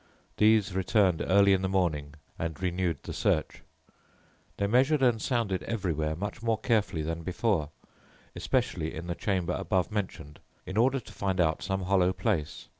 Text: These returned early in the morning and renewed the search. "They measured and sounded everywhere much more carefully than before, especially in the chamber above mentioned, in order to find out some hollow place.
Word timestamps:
These 0.37 0.73
returned 0.73 1.21
early 1.27 1.53
in 1.53 1.61
the 1.61 1.69
morning 1.69 2.15
and 2.39 2.59
renewed 2.59 3.03
the 3.03 3.13
search. 3.13 3.61
"They 4.57 4.65
measured 4.65 5.03
and 5.03 5.21
sounded 5.21 5.61
everywhere 5.61 6.15
much 6.15 6.41
more 6.41 6.57
carefully 6.57 7.03
than 7.03 7.21
before, 7.21 7.69
especially 8.35 8.95
in 8.95 9.05
the 9.05 9.13
chamber 9.13 9.53
above 9.53 9.91
mentioned, 9.91 10.39
in 10.65 10.75
order 10.75 10.99
to 10.99 11.13
find 11.13 11.39
out 11.39 11.61
some 11.61 11.83
hollow 11.83 12.13
place. 12.13 12.67